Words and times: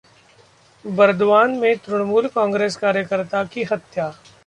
बर्दवान 0.85 1.51
में 1.57 1.77
तृणमूल 1.77 2.27
कांग्रेस 2.35 2.77
कार्यकर्ता 2.77 3.43
की 3.43 3.63
हत्या 3.71 4.11